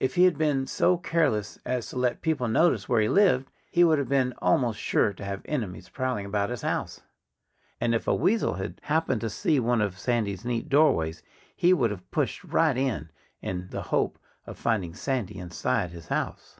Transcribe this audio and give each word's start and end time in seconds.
If 0.00 0.14
he 0.14 0.24
had 0.24 0.38
been 0.38 0.66
so 0.66 0.96
careless 0.96 1.58
as 1.66 1.90
to 1.90 1.96
let 1.96 2.22
people 2.22 2.48
notice 2.48 2.88
where 2.88 3.02
he 3.02 3.08
lived 3.10 3.50
he 3.70 3.84
would 3.84 3.98
have 3.98 4.08
been 4.08 4.32
almost 4.38 4.80
sure 4.80 5.12
to 5.12 5.22
have 5.26 5.42
enemies 5.44 5.90
prowling 5.90 6.24
about 6.24 6.48
his 6.48 6.62
house. 6.62 7.02
And 7.78 7.94
if 7.94 8.08
a 8.08 8.14
weasel 8.14 8.54
had 8.54 8.80
happened 8.84 9.20
to 9.20 9.28
see 9.28 9.60
one 9.60 9.82
of 9.82 9.98
Sandy's 9.98 10.42
neat 10.46 10.70
doorways 10.70 11.22
he 11.54 11.74
would 11.74 11.90
have 11.90 12.10
pushed 12.10 12.42
right 12.44 12.78
in, 12.78 13.10
in 13.42 13.68
the 13.68 13.82
hope 13.82 14.18
of 14.46 14.56
finding 14.56 14.94
Sandy 14.94 15.38
inside 15.38 15.90
his 15.90 16.08
house. 16.08 16.58